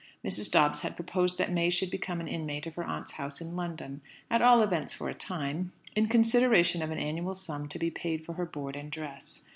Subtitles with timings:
[0.25, 0.49] Mrs.
[0.49, 4.01] Dobbs had proposed that May should become an inmate of her aunt's house in London
[4.31, 8.25] at all events for a time in consideration of an annual sum to be paid
[8.25, 9.43] for her board and dress.